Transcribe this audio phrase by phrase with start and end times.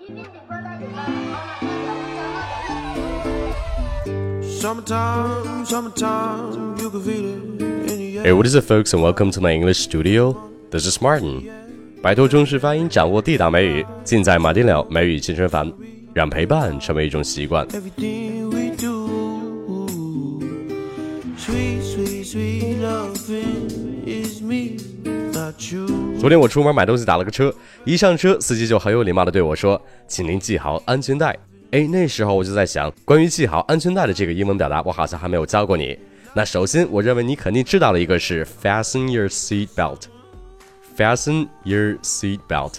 [0.00, 0.14] Hey,
[8.32, 10.34] what is it, folks, and welcome to my English studio.
[10.70, 11.42] This is Martin.
[12.00, 15.70] 摆脱中式发音，掌握地道美语，尽在马丁聊美语健身房，
[16.14, 17.68] 让陪伴成为一种习惯。
[26.18, 27.54] 昨天我出门买东西打了个车，
[27.84, 31.36] 一上车，司机就很有礼貌的对我说：“请您系好安全带。”
[31.72, 35.96] 哎，那时候我就在想，关于系好安全带的这个英文表达，我好像还没有教过你。
[36.34, 42.74] 那首先，我认为你肯定知道的一个是 fasten your seat belt，fasten your seat belt。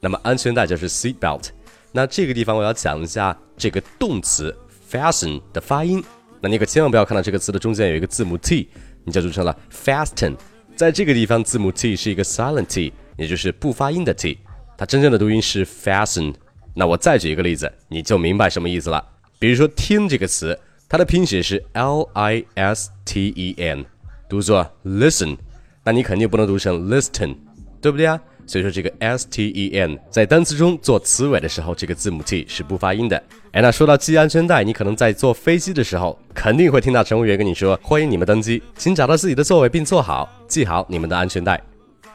[0.00, 1.48] 那么安全带就是 seat belt。
[1.92, 4.56] 那这个地方我要讲一下这个动词
[4.90, 6.02] fasten 的发音。
[6.40, 8.70] 那你可千万不要看到这个词的中间有一个字母 t，
[9.04, 10.34] 你就读成了 fasten。
[10.80, 14.38] 在这个地方，字母 t 是一个 silent t，也就是不发音的 t，
[14.78, 16.32] 它真正的读音是 fasten。
[16.72, 19.06] 那我再举一个例子，你就明白什么意思了。
[19.38, 23.84] 比如说“听”这个词，它的拼写是 l i s t e n，
[24.26, 25.36] 读作 listen，
[25.84, 27.36] 那你肯定不能读成 listen，
[27.82, 28.18] 对不对啊？
[28.50, 33.16] 所以说这个 s t e n 在单词中做词尾的时候，这个字母 t 是不发音的。
[33.52, 41.62] 哎，那说到系安全带，你可能在坐飞机的时候，肯定会听到乘务员跟你说：“欢迎你们登机，请找到自己的座位并坐好，系好你们的安全带。”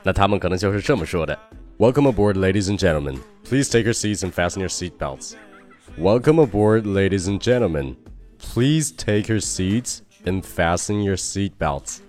[0.03, 1.39] 那他们可能就是这么说的。
[1.77, 3.15] Welcome aboard, ladies and gentlemen.
[3.49, 5.35] Please take your seats and fasten your seat belts.
[5.97, 7.95] Welcome aboard, ladies and gentlemen.
[8.39, 12.01] Please take your seats and fasten your seat belts.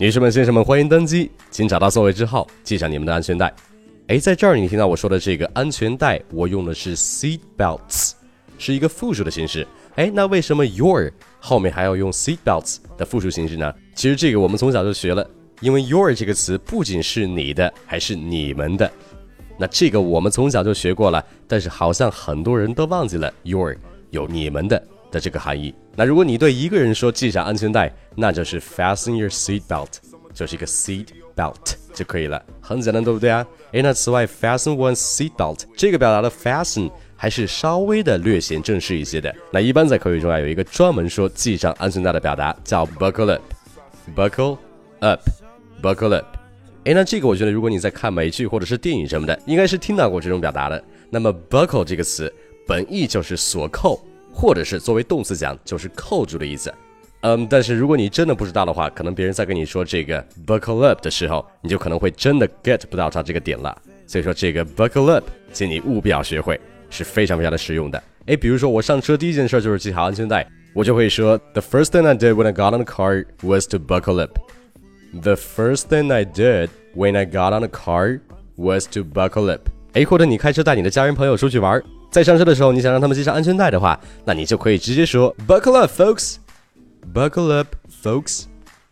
[0.00, 3.52] 女士们、先生们，欢迎登机，请找到座位之后系上你们的安全带。
[4.06, 8.12] 哎，在这儿你听到我说的这个安全带，我用的是 seat belts，
[8.58, 9.66] 是一个复数的形式。
[9.96, 11.10] 哎，那为什么 your
[11.40, 13.74] 后面还要用 seat belts 的复数形式呢？
[13.96, 15.28] 其实这个我们从小就学了。
[15.60, 18.88] 因为 your 这个词不仅是你的，还是你们的。
[19.58, 23.74] 那这个我们从小就学过了，但是好像很多人都忘记了 your
[24.10, 24.80] 有你们的
[25.10, 25.74] 的这个含义。
[25.96, 29.88] 那如果你对一个人说系上安全带，那就是 fasten your seat belt，
[30.32, 31.06] 就是一个 seat
[31.36, 33.46] belt 就可以了，很简单，对不对啊？
[33.72, 39.34] 诶，那此外，fasten one's seat belt 这个表达的 fasten 还是稍微的略显正式一些的。
[39.50, 44.58] 那一般在口语中啊，有一个专门说系上安全带的表达叫 buckle up，buckle
[45.00, 45.20] up。
[45.80, 46.26] Buckle up，
[46.86, 50.84] 哎，那这个我觉得，如果你在看美剧或者是电影什么的，应该是听到过这种表达的。
[51.08, 52.34] 那么，buckle 这个词
[52.66, 54.04] 本意就是锁扣，
[54.40, 56.72] 或者是作为动词讲就是扣住的意思。
[57.22, 63.76] 嗯，但是如果你真的不知道的话，可能别人在跟你说这个 buckle up 的时候，你就可能会真的 get 不到它这个点了。
[64.06, 68.00] 所以说，这个 buckle up，请你务必要学会，是非常非常的实用的。
[68.26, 74.38] 哎，比如说我上车第一件事就是系好安全带，我就会说，The first thing I did when I got on the car was to buckle up。
[75.20, 78.20] The first thing I did when I got on the car
[78.54, 79.62] was to buckle up。
[79.94, 86.36] 哎，或者你开车带你的家人朋友出去玩，在上车的时候，你想让他们系上安全带的话，那你就可以直接说 Buckle up, folks.
[87.14, 88.44] Buckle up, folks.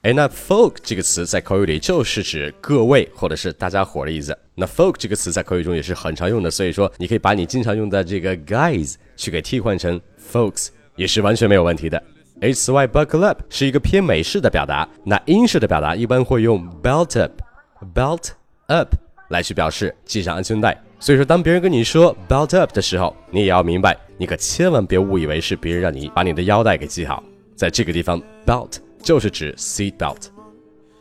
[0.02, 4.36] 哎，那 folk 这个词在口语里就是指各位或者是大家伙的意思。
[4.54, 10.00] 那 folk 这个词在口语中也是很常用的，所以说你可以把你经常用的这个 guys 去给替换成
[10.32, 12.00] folks，也是完全没有问题的。
[12.40, 18.28] 哎，此外，buckle up 是一个偏美式的表达，那英式的表达一般会用 belt up，belt
[18.68, 18.94] up
[19.28, 20.76] 来去表示系上安全带。
[20.98, 27.22] 所以说，当别人跟你说 belt up 的时候，你也要明白，你可千万别误以为是别人让你把你的腰带给系好。
[27.54, 30.28] 在这个地方，belt 就是指 seat belt。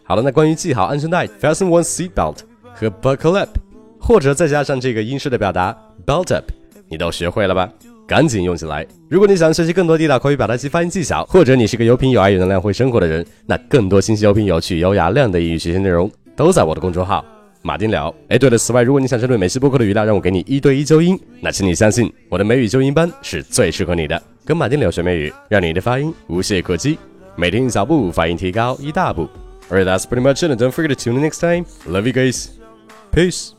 [0.03, 2.37] 好了，那关于系好安全带，fasten one seat belt
[2.73, 3.49] 和 buckle up，
[3.99, 5.75] 或者再加上这个英式的表达
[6.05, 6.45] belt up，
[6.89, 7.69] 你都学会了吧？
[8.07, 8.85] 赶紧用起来！
[9.09, 17.25] 如果你想学习更多地道口语表达及发音技巧，或者你是个有品有爱有能量会生活的人，那更多信息、有品、有趣、有雅量的英语学习内容都在我的公众号
[17.65, 18.13] 马丁聊。
[18.29, 24.21] 哎，对了，此外，如果你想针对美式播客的语料让我给你一对一纠音，那请你相信我的美语纠音班是最适合你的。
[24.45, 26.95] 跟马丁聊学美语，让你的发音无懈可击。
[27.35, 29.27] 每天一小步，发音提高一大步。
[29.71, 30.51] Alright, that's pretty much it.
[30.51, 31.65] And don't forget to tune in next time.
[31.87, 32.49] Love you guys.
[33.11, 33.53] Peace.